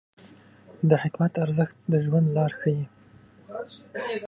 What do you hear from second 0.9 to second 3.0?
حکمت ارزښت د ژوند لار ښیي.